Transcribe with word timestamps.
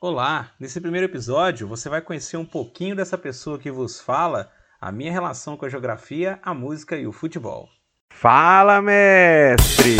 Olá! 0.00 0.52
Nesse 0.60 0.80
primeiro 0.80 1.06
episódio 1.06 1.66
você 1.66 1.88
vai 1.88 2.00
conhecer 2.00 2.36
um 2.36 2.44
pouquinho 2.44 2.94
dessa 2.94 3.18
pessoa 3.18 3.58
que 3.58 3.68
vos 3.68 4.00
fala, 4.00 4.48
a 4.80 4.92
minha 4.92 5.10
relação 5.10 5.56
com 5.56 5.66
a 5.66 5.68
geografia, 5.68 6.38
a 6.40 6.54
música 6.54 6.96
e 6.96 7.04
o 7.04 7.10
futebol. 7.10 7.68
Fala, 8.12 8.80
mestre! 8.80 9.96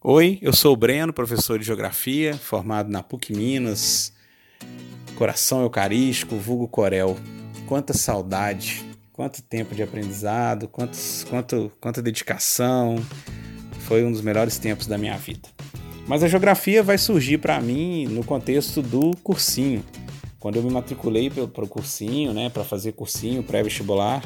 Oi, 0.00 0.38
eu 0.40 0.52
sou 0.52 0.74
o 0.74 0.76
Breno, 0.76 1.12
professor 1.12 1.58
de 1.58 1.64
geografia, 1.64 2.34
formado 2.34 2.88
na 2.88 3.02
PUC 3.02 3.32
Minas, 3.32 4.12
coração 5.18 5.62
eucarístico, 5.62 6.36
vulgo 6.36 6.68
Corel. 6.68 7.16
Quanta 7.66 7.92
saudade! 7.92 8.91
Quanto 9.12 9.42
tempo 9.42 9.74
de 9.74 9.82
aprendizado, 9.82 10.66
quantos, 10.68 11.24
quanto, 11.28 11.70
quanta 11.80 12.00
dedicação. 12.00 12.96
Foi 13.80 14.04
um 14.04 14.10
dos 14.10 14.22
melhores 14.22 14.58
tempos 14.58 14.86
da 14.86 14.96
minha 14.96 15.16
vida. 15.18 15.48
Mas 16.06 16.22
a 16.22 16.28
geografia 16.28 16.82
vai 16.82 16.98
surgir 16.98 17.38
para 17.38 17.60
mim 17.60 18.06
no 18.06 18.24
contexto 18.24 18.82
do 18.82 19.16
cursinho. 19.22 19.84
Quando 20.40 20.56
eu 20.56 20.62
me 20.62 20.70
matriculei 20.70 21.30
para 21.30 21.64
o 21.64 21.68
cursinho, 21.68 22.32
né, 22.32 22.48
para 22.48 22.64
fazer 22.64 22.92
cursinho 22.92 23.42
pré-vestibular, 23.42 24.22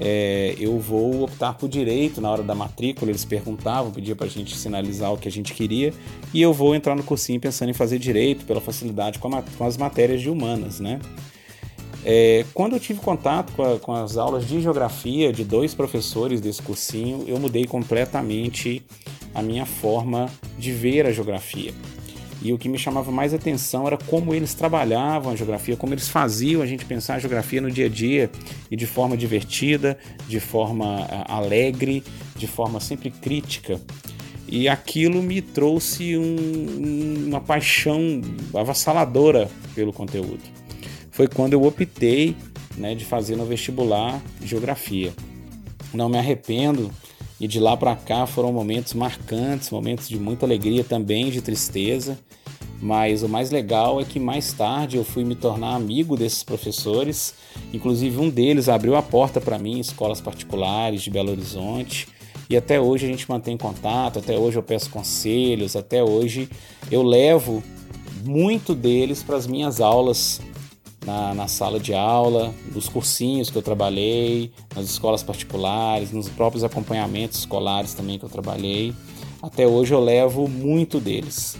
é, 0.00 0.54
eu 0.58 0.78
vou 0.78 1.22
optar 1.22 1.54
por 1.54 1.68
direito 1.68 2.20
na 2.20 2.30
hora 2.30 2.42
da 2.42 2.54
matrícula. 2.54 3.10
Eles 3.10 3.24
perguntavam, 3.24 3.92
pediam 3.92 4.16
para 4.16 4.26
a 4.26 4.30
gente 4.30 4.56
sinalizar 4.56 5.12
o 5.12 5.18
que 5.18 5.28
a 5.28 5.30
gente 5.30 5.52
queria, 5.52 5.92
e 6.32 6.40
eu 6.40 6.52
vou 6.52 6.74
entrar 6.74 6.94
no 6.94 7.02
cursinho 7.02 7.38
pensando 7.38 7.68
em 7.68 7.74
fazer 7.74 7.98
direito 7.98 8.44
pela 8.46 8.60
facilidade 8.60 9.18
com, 9.18 9.34
a, 9.36 9.42
com 9.42 9.64
as 9.64 9.76
matérias 9.76 10.22
de 10.22 10.30
humanas, 10.30 10.80
né? 10.80 10.98
É, 12.04 12.44
quando 12.52 12.74
eu 12.74 12.80
tive 12.80 13.00
contato 13.00 13.52
com, 13.54 13.62
a, 13.62 13.78
com, 13.78 13.92
as 13.92 14.18
aulas 14.18 14.46
de 14.46 14.60
geografia 14.60 15.32
de 15.32 15.42
dois 15.42 15.74
professores 15.74 16.38
desse 16.38 16.60
cursinho, 16.60 17.24
eu 17.26 17.38
mudei 17.38 17.64
completamente 17.66 18.84
a 19.34 19.40
minha 19.40 19.64
forma 19.64 20.28
de 20.58 20.70
ver 20.70 21.06
a 21.06 21.12
geografia. 21.12 21.72
E 22.42 22.52
o 22.52 22.58
que 22.58 22.68
me 22.68 22.78
chamava 22.78 23.10
mais 23.10 23.32
atenção 23.32 23.86
era 23.86 23.96
como 23.96 24.34
eles 24.34 24.52
trabalhavam 24.52 25.32
a 25.32 25.36
geografia, 25.36 25.78
como 25.78 25.94
eles 25.94 26.06
faziam 26.06 26.60
a 26.60 26.66
gente 26.66 26.84
pensar 26.84 27.14
a 27.14 27.18
geografia 27.18 27.58
no 27.58 27.70
dia 27.70 27.86
a 27.86 27.88
dia 27.88 28.30
e 28.70 28.76
de 28.76 28.86
forma 28.86 29.16
divertida, 29.16 29.96
de 30.28 30.38
forma 30.40 31.06
alegre, 31.26 32.04
de 32.36 32.46
forma 32.46 32.80
sempre 32.80 33.10
crítica. 33.10 33.80
E 34.46 34.68
aquilo 34.68 35.22
me 35.22 35.40
trouxe 35.40 36.18
um, 36.18 37.24
uma 37.28 37.40
paixão 37.40 38.20
avassaladora 38.54 39.50
pelo 39.74 39.90
conteúdo 39.90 40.63
foi 41.14 41.28
quando 41.28 41.52
eu 41.52 41.62
optei 41.62 42.36
né, 42.76 42.92
de 42.96 43.04
fazer 43.04 43.36
no 43.36 43.46
vestibular 43.46 44.20
geografia. 44.42 45.14
Não 45.92 46.08
me 46.08 46.18
arrependo 46.18 46.90
e 47.40 47.46
de 47.46 47.60
lá 47.60 47.76
para 47.76 47.94
cá 47.94 48.26
foram 48.26 48.52
momentos 48.52 48.94
marcantes, 48.94 49.70
momentos 49.70 50.08
de 50.08 50.18
muita 50.18 50.44
alegria 50.44 50.82
também, 50.82 51.30
de 51.30 51.40
tristeza. 51.40 52.18
Mas 52.82 53.22
o 53.22 53.28
mais 53.28 53.52
legal 53.52 54.00
é 54.00 54.04
que 54.04 54.18
mais 54.18 54.52
tarde 54.52 54.96
eu 54.96 55.04
fui 55.04 55.22
me 55.22 55.36
tornar 55.36 55.76
amigo 55.76 56.16
desses 56.16 56.42
professores. 56.42 57.32
Inclusive 57.72 58.18
um 58.18 58.28
deles 58.28 58.68
abriu 58.68 58.96
a 58.96 59.02
porta 59.02 59.40
para 59.40 59.56
mim 59.56 59.76
em 59.76 59.80
escolas 59.80 60.20
particulares 60.20 61.00
de 61.00 61.10
Belo 61.10 61.30
Horizonte. 61.30 62.08
E 62.50 62.56
até 62.56 62.80
hoje 62.80 63.06
a 63.06 63.08
gente 63.08 63.30
mantém 63.30 63.56
contato, 63.56 64.18
até 64.18 64.36
hoje 64.36 64.58
eu 64.58 64.64
peço 64.64 64.90
conselhos, 64.90 65.76
até 65.76 66.02
hoje 66.02 66.48
eu 66.90 67.04
levo 67.04 67.62
muito 68.24 68.74
deles 68.74 69.22
para 69.22 69.36
as 69.36 69.46
minhas 69.46 69.80
aulas 69.80 70.40
na, 71.04 71.34
na, 71.34 71.48
sala 71.48 71.78
de 71.78 71.94
aula, 71.94 72.54
nos 72.72 72.88
cursinhos 72.88 73.50
que 73.50 73.56
eu 73.56 73.62
trabalhei, 73.62 74.50
nas 74.74 74.86
escolas 74.86 75.22
particulares, 75.22 76.10
nos 76.12 76.28
próprios 76.28 76.64
acompanhamentos 76.64 77.40
escolares 77.40 77.94
também 77.94 78.18
que 78.18 78.24
eu 78.24 78.28
trabalhei. 78.28 78.94
Até 79.42 79.66
hoje 79.66 79.92
eu 79.92 80.00
levo 80.00 80.48
muito 80.48 80.98
deles. 80.98 81.56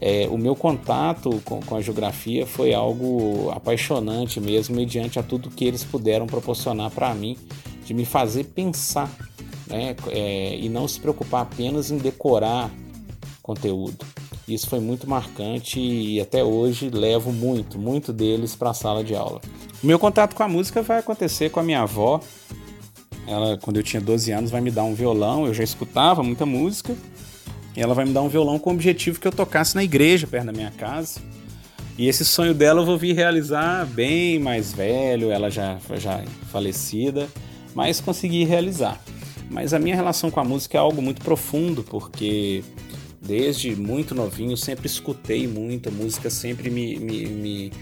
É, 0.00 0.28
o 0.30 0.38
meu 0.38 0.54
contato 0.54 1.40
com, 1.44 1.60
com, 1.60 1.76
a 1.76 1.80
geografia 1.80 2.46
foi 2.46 2.72
algo 2.72 3.50
apaixonante 3.50 4.40
mesmo, 4.40 4.76
mediante 4.76 5.18
a 5.18 5.22
tudo 5.22 5.50
que 5.50 5.64
eles 5.64 5.82
puderam 5.82 6.26
proporcionar 6.26 6.90
para 6.90 7.12
mim, 7.14 7.36
de 7.84 7.94
me 7.94 8.04
fazer 8.04 8.44
pensar 8.44 9.10
né, 9.66 9.96
é, 10.08 10.56
e 10.56 10.68
não 10.68 10.86
se 10.86 11.00
preocupar 11.00 11.42
apenas 11.42 11.90
em 11.90 11.98
decorar 11.98 12.70
conteúdo. 13.42 14.04
Isso 14.48 14.66
foi 14.66 14.80
muito 14.80 15.08
marcante 15.08 15.78
e 15.78 16.18
até 16.20 16.42
hoje 16.42 16.88
levo 16.88 17.30
muito, 17.32 17.78
muito 17.78 18.12
deles 18.12 18.56
para 18.56 18.70
a 18.70 18.74
sala 18.74 19.04
de 19.04 19.14
aula. 19.14 19.42
O 19.82 19.86
meu 19.86 19.98
contato 19.98 20.34
com 20.34 20.42
a 20.42 20.48
música 20.48 20.80
vai 20.80 20.98
acontecer 20.98 21.50
com 21.50 21.60
a 21.60 21.62
minha 21.62 21.82
avó. 21.82 22.20
Ela, 23.26 23.58
quando 23.58 23.76
eu 23.76 23.82
tinha 23.82 24.00
12 24.00 24.32
anos, 24.32 24.50
vai 24.50 24.62
me 24.62 24.70
dar 24.70 24.84
um 24.84 24.94
violão. 24.94 25.46
Eu 25.46 25.52
já 25.52 25.62
escutava 25.62 26.22
muita 26.22 26.46
música. 26.46 26.96
E 27.76 27.80
ela 27.80 27.92
vai 27.92 28.06
me 28.06 28.12
dar 28.12 28.22
um 28.22 28.28
violão 28.28 28.58
com 28.58 28.70
o 28.70 28.72
objetivo 28.72 29.20
que 29.20 29.28
eu 29.28 29.32
tocasse 29.32 29.74
na 29.76 29.84
igreja 29.84 30.26
perto 30.26 30.46
da 30.46 30.52
minha 30.52 30.70
casa. 30.70 31.20
E 31.98 32.08
esse 32.08 32.24
sonho 32.24 32.54
dela 32.54 32.80
eu 32.80 32.86
vou 32.86 32.96
vir 32.96 33.14
realizar 33.14 33.84
bem 33.86 34.38
mais 34.38 34.72
velho, 34.72 35.30
ela 35.30 35.50
já, 35.50 35.78
já 35.96 36.22
falecida, 36.50 37.28
mas 37.74 38.00
consegui 38.00 38.44
realizar. 38.44 39.00
Mas 39.50 39.74
a 39.74 39.78
minha 39.78 39.96
relação 39.96 40.30
com 40.30 40.40
a 40.40 40.44
música 40.44 40.78
é 40.78 40.80
algo 40.80 41.02
muito 41.02 41.22
profundo, 41.22 41.82
porque 41.82 42.62
Desde 43.28 43.76
muito 43.76 44.14
novinho, 44.14 44.56
sempre 44.56 44.86
escutei 44.86 45.46
muito, 45.46 45.90
a 45.90 45.92
música 45.92 46.30
sempre 46.30 46.70
me, 46.70 46.98
me, 46.98 47.26
me, 47.26 47.72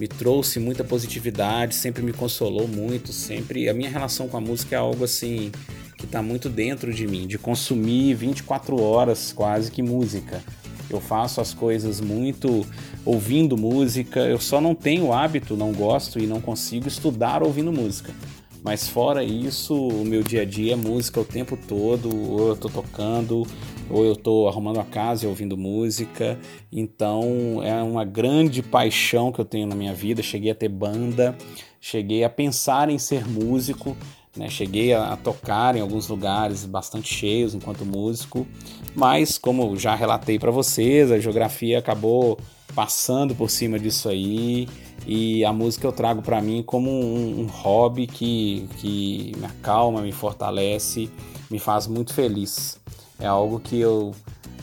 me 0.00 0.08
trouxe 0.08 0.58
muita 0.58 0.82
positividade, 0.82 1.76
sempre 1.76 2.02
me 2.02 2.12
consolou 2.12 2.66
muito, 2.66 3.12
sempre. 3.12 3.68
A 3.68 3.72
minha 3.72 3.88
relação 3.88 4.26
com 4.26 4.36
a 4.36 4.40
música 4.40 4.74
é 4.74 4.78
algo 4.80 5.04
assim 5.04 5.52
que 5.96 6.06
está 6.06 6.20
muito 6.20 6.48
dentro 6.48 6.92
de 6.92 7.06
mim, 7.06 7.28
de 7.28 7.38
consumir 7.38 8.14
24 8.14 8.82
horas 8.82 9.32
quase 9.32 9.70
que 9.70 9.80
música. 9.80 10.42
Eu 10.90 11.00
faço 11.00 11.40
as 11.40 11.54
coisas 11.54 12.00
muito 12.00 12.66
ouvindo 13.04 13.56
música, 13.56 14.18
eu 14.18 14.40
só 14.40 14.60
não 14.60 14.74
tenho 14.74 15.12
hábito, 15.12 15.56
não 15.56 15.70
gosto 15.70 16.18
e 16.18 16.26
não 16.26 16.40
consigo 16.40 16.88
estudar 16.88 17.44
ouvindo 17.44 17.72
música. 17.72 18.12
Mas 18.60 18.88
fora 18.88 19.22
isso, 19.22 19.72
o 19.72 20.04
meu 20.04 20.24
dia 20.24 20.42
a 20.42 20.44
dia 20.44 20.72
é 20.72 20.76
música 20.76 21.20
o 21.20 21.24
tempo 21.24 21.56
todo, 21.56 22.08
eu 22.48 22.56
tô 22.56 22.68
tocando, 22.68 23.46
ou 23.90 24.04
eu 24.04 24.12
estou 24.12 24.48
arrumando 24.48 24.80
a 24.80 24.84
casa 24.84 25.24
e 25.24 25.28
ouvindo 25.28 25.56
música. 25.56 26.38
Então 26.72 27.60
é 27.62 27.82
uma 27.82 28.04
grande 28.04 28.62
paixão 28.62 29.32
que 29.32 29.40
eu 29.40 29.44
tenho 29.44 29.66
na 29.66 29.74
minha 29.74 29.94
vida. 29.94 30.22
Cheguei 30.22 30.50
a 30.50 30.54
ter 30.54 30.68
banda, 30.68 31.36
cheguei 31.80 32.24
a 32.24 32.30
pensar 32.30 32.88
em 32.90 32.98
ser 32.98 33.28
músico, 33.28 33.96
né? 34.36 34.48
cheguei 34.48 34.92
a, 34.92 35.16
tocar 35.16 35.76
em 35.76 35.80
alguns 35.80 36.08
lugares 36.08 36.64
bastante 36.64 37.12
cheios 37.12 37.54
enquanto 37.54 37.84
músico, 37.84 38.46
mas 38.94 39.38
como 39.38 39.76
já 39.76 39.94
relatei 39.94 40.38
para 40.38 40.50
vocês, 40.50 41.10
a 41.10 41.18
geografia 41.18 41.78
acabou 41.78 42.38
passando 42.74 43.34
por 43.34 43.48
cima 43.48 43.78
disso 43.78 44.08
aí 44.08 44.68
e 45.06 45.44
a 45.44 45.52
música 45.52 45.86
eu 45.86 45.92
trago 45.92 46.20
para 46.20 46.42
mim 46.42 46.62
como 46.62 46.90
um, 46.90 47.40
um, 47.40 47.46
hobby 47.46 48.06
que, 48.06 48.68
que 48.78 49.32
me 49.36 49.46
acalma, 49.46 50.02
me 50.02 50.12
fortalece, 50.12 51.10
me 51.50 51.58
faz 51.58 51.86
muito 51.86 52.12
feliz. 52.12 52.78
É 53.18 53.26
algo 53.26 53.58
que 53.58 53.78
eu 53.80 54.14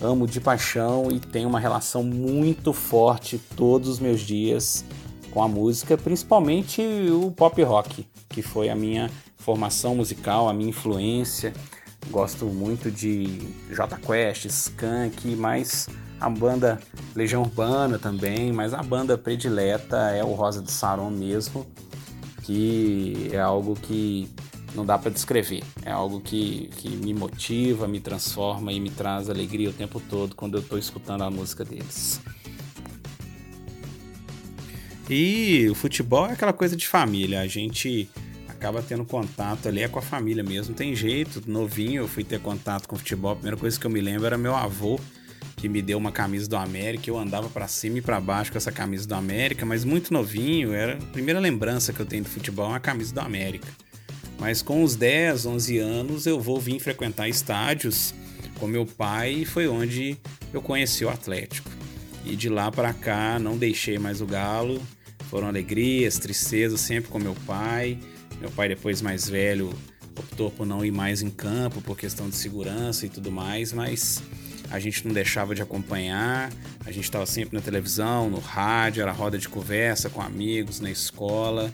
amo 0.01 0.27
de 0.27 0.39
paixão 0.39 1.09
e 1.11 1.19
tenho 1.19 1.49
uma 1.49 1.59
relação 1.59 2.03
muito 2.03 2.73
forte 2.73 3.39
todos 3.55 3.87
os 3.89 3.99
meus 3.99 4.21
dias 4.21 4.83
com 5.31 5.41
a 5.41 5.47
música, 5.47 5.97
principalmente 5.97 6.81
o 7.09 7.31
pop 7.31 7.61
rock, 7.63 8.07
que 8.29 8.41
foi 8.41 8.69
a 8.69 8.75
minha 8.75 9.09
formação 9.37 9.95
musical, 9.95 10.47
a 10.47 10.53
minha 10.53 10.69
influência. 10.69 11.53
Gosto 12.11 12.45
muito 12.45 12.91
de 12.91 13.39
J 13.69 13.97
Quest, 13.97 14.45
Skank, 14.45 15.35
mas 15.35 15.87
a 16.19 16.29
banda 16.29 16.79
Legião 17.15 17.41
Urbana 17.41 17.97
também, 17.97 18.51
mas 18.51 18.73
a 18.73 18.83
banda 18.83 19.17
predileta 19.17 19.97
é 20.11 20.23
o 20.23 20.33
Rosa 20.33 20.61
de 20.61 20.71
Saron 20.71 21.09
mesmo, 21.09 21.65
que 22.43 23.29
é 23.31 23.39
algo 23.39 23.75
que 23.75 24.29
não 24.75 24.85
dá 24.85 24.97
para 24.97 25.11
descrever. 25.11 25.63
É 25.83 25.91
algo 25.91 26.19
que, 26.19 26.69
que 26.77 26.89
me 26.89 27.13
motiva, 27.13 27.87
me 27.87 27.99
transforma 27.99 28.71
e 28.71 28.79
me 28.79 28.89
traz 28.89 29.29
alegria 29.29 29.69
o 29.69 29.73
tempo 29.73 29.99
todo 29.99 30.35
quando 30.35 30.55
eu 30.55 30.61
estou 30.61 30.77
escutando 30.77 31.23
a 31.23 31.31
música 31.31 31.63
deles. 31.63 32.21
E 35.09 35.67
o 35.69 35.75
futebol 35.75 36.27
é 36.27 36.33
aquela 36.33 36.53
coisa 36.53 36.75
de 36.75 36.87
família, 36.87 37.41
a 37.41 37.47
gente 37.47 38.09
acaba 38.47 38.81
tendo 38.81 39.03
contato 39.03 39.67
ali 39.67 39.81
é 39.81 39.87
com 39.89 39.99
a 39.99 40.01
família 40.01 40.43
mesmo, 40.43 40.73
tem 40.73 40.95
jeito. 40.95 41.43
Novinho 41.45 42.03
eu 42.03 42.07
fui 42.07 42.23
ter 42.23 42.39
contato 42.39 42.87
com 42.87 42.95
o 42.95 42.99
futebol, 42.99 43.33
a 43.33 43.35
primeira 43.35 43.57
coisa 43.57 43.77
que 43.77 43.85
eu 43.85 43.91
me 43.91 43.99
lembro 43.99 44.25
era 44.25 44.37
meu 44.37 44.55
avô 44.55 44.99
que 45.57 45.69
me 45.69 45.81
deu 45.81 45.97
uma 45.97 46.11
camisa 46.11 46.49
do 46.49 46.57
América. 46.57 47.09
Eu 47.09 47.17
andava 47.17 47.47
para 47.49 47.67
cima 47.69 47.97
e 47.97 48.01
para 48.01 48.19
baixo 48.19 48.51
com 48.51 48.57
essa 48.57 48.71
camisa 48.71 49.07
do 49.07 49.15
América, 49.15 49.65
mas 49.65 49.85
muito 49.85 50.13
novinho, 50.13 50.73
era 50.73 50.97
a 50.97 51.05
primeira 51.07 51.39
lembrança 51.39 51.93
que 51.93 51.99
eu 51.99 52.05
tenho 52.05 52.23
do 52.23 52.29
futebol, 52.29 52.65
é 52.65 52.69
uma 52.69 52.79
camisa 52.79 53.13
do 53.13 53.21
América. 53.21 53.67
Mas 54.43 54.61
com 54.61 54.83
os 54.83 54.97
10, 54.97 55.45
11 55.45 55.77
anos 55.77 56.25
eu 56.25 56.37
vou 56.37 56.59
vir 56.59 56.77
frequentar 56.77 57.29
estádios 57.29 58.13
com 58.59 58.67
meu 58.67 58.85
pai 58.85 59.31
e 59.31 59.45
foi 59.45 59.69
onde 59.69 60.17
eu 60.51 60.61
conheci 60.61 61.05
o 61.05 61.09
Atlético. 61.09 61.71
E 62.25 62.35
de 62.35 62.49
lá 62.49 62.69
para 62.69 62.91
cá 62.91 63.39
não 63.39 63.57
deixei 63.57 63.97
mais 63.97 64.19
o 64.19 64.25
Galo. 64.25 64.81
Foram 65.29 65.47
alegrias, 65.47 66.19
tristezas 66.19 66.81
sempre 66.81 67.09
com 67.09 67.19
meu 67.19 67.33
pai. 67.47 67.97
Meu 68.41 68.51
pai 68.51 68.67
depois 68.67 69.01
mais 69.01 69.29
velho 69.29 69.73
optou 70.11 70.51
por 70.51 70.67
não 70.67 70.83
ir 70.83 70.91
mais 70.91 71.21
em 71.21 71.29
campo 71.29 71.79
por 71.79 71.97
questão 71.97 72.27
de 72.29 72.35
segurança 72.35 73.05
e 73.05 73.09
tudo 73.09 73.31
mais, 73.31 73.71
mas 73.71 74.21
a 74.69 74.77
gente 74.77 75.07
não 75.07 75.13
deixava 75.13 75.55
de 75.55 75.61
acompanhar, 75.61 76.51
a 76.85 76.91
gente 76.91 77.05
estava 77.05 77.25
sempre 77.25 77.55
na 77.55 77.61
televisão, 77.61 78.29
no 78.29 78.39
rádio, 78.39 79.03
era 79.03 79.11
roda 79.13 79.37
de 79.37 79.47
conversa 79.47 80.09
com 80.09 80.21
amigos, 80.21 80.81
na 80.81 80.91
escola. 80.91 81.71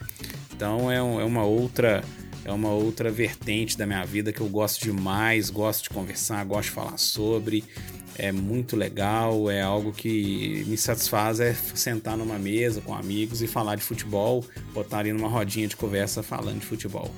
Então 0.55 0.91
é, 0.91 1.01
um, 1.01 1.19
é 1.19 1.23
uma 1.23 1.43
outra 1.43 2.03
é 2.49 2.53
uma 2.53 2.71
outra 2.71 3.11
vertente 3.11 3.77
da 3.77 3.85
minha 3.85 4.03
vida 4.03 4.33
que 4.33 4.41
eu 4.41 4.47
gosto 4.47 4.81
demais, 4.81 5.51
gosto 5.51 5.83
de 5.83 5.89
conversar, 5.91 6.43
gosto 6.45 6.69
de 6.69 6.71
falar 6.71 6.97
sobre. 6.97 7.63
É 8.17 8.31
muito 8.31 8.75
legal, 8.75 9.51
é 9.51 9.61
algo 9.61 9.93
que 9.93 10.65
me 10.67 10.75
satisfaz 10.75 11.39
é 11.39 11.53
sentar 11.53 12.17
numa 12.17 12.39
mesa 12.39 12.81
com 12.81 12.93
amigos 12.93 13.43
e 13.43 13.47
falar 13.47 13.75
de 13.75 13.83
futebol, 13.83 14.43
botar 14.73 14.99
ali 14.99 15.13
numa 15.13 15.29
rodinha 15.29 15.67
de 15.67 15.75
conversa 15.75 16.23
falando 16.23 16.59
de 16.59 16.65
futebol. 16.65 17.13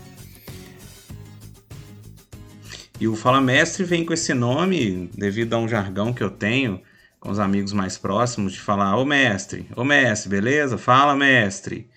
E 2.99 3.07
o 3.07 3.15
Fala 3.15 3.39
Mestre 3.39 3.85
vem 3.85 4.05
com 4.05 4.13
esse 4.13 4.33
nome 4.33 5.09
devido 5.15 5.53
a 5.53 5.57
um 5.57 5.67
jargão 5.67 6.13
que 6.13 6.21
eu 6.21 6.29
tenho 6.29 6.81
com 7.21 7.31
os 7.31 7.39
amigos 7.39 7.71
mais 7.71 7.97
próximos 7.97 8.51
de 8.51 8.59
falar: 8.59 8.97
Ô 8.97 9.05
mestre, 9.05 9.65
ô 9.77 9.85
mestre, 9.85 10.29
beleza? 10.29 10.77
Fala 10.77 11.15
mestre. 11.15 11.87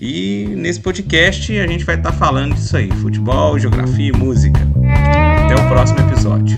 E 0.00 0.46
nesse 0.56 0.80
podcast 0.80 1.60
a 1.60 1.66
gente 1.66 1.84
vai 1.84 1.96
estar 1.96 2.10
tá 2.10 2.16
falando 2.16 2.54
disso 2.54 2.74
aí: 2.74 2.90
futebol, 2.90 3.58
geografia 3.58 4.08
e 4.08 4.12
música. 4.12 4.60
Até 5.44 5.54
o 5.54 5.68
próximo 5.68 6.00
episódio. 6.00 6.56